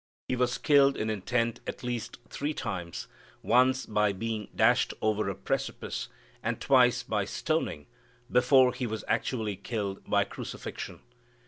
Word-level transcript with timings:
He 0.27 0.35
was 0.35 0.57
killed 0.57 0.97
in 0.97 1.11
intent 1.11 1.59
at 1.67 1.83
least 1.83 2.17
three 2.27 2.55
times, 2.55 3.05
once 3.43 3.85
by 3.85 4.13
being 4.13 4.47
dashed 4.55 4.95
over 4.99 5.29
a 5.29 5.35
precipice, 5.35 6.07
and 6.41 6.59
twice 6.59 7.03
by 7.03 7.25
stoning, 7.25 7.85
before 8.31 8.73
He 8.73 8.87
was 8.87 9.03
actually 9.07 9.57
killed 9.57 10.03
by 10.09 10.23
crucifixion. 10.23 11.01